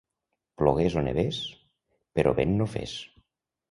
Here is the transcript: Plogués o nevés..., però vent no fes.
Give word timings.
Plogués 0.61 0.95
o 1.03 1.05
nevés..., 1.09 1.43
però 2.19 2.37
vent 2.43 2.59
no 2.61 2.73
fes. 2.77 3.01